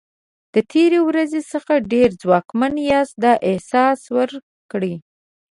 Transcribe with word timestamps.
د 0.53 0.55
تېرې 0.71 0.99
ورځې 1.09 1.41
څخه 1.51 1.73
ډېر 1.93 2.09
ځواکمن 2.21 2.73
یاست 2.91 3.15
دا 3.23 3.33
احساس 3.49 3.99
ورکړئ. 4.17 4.93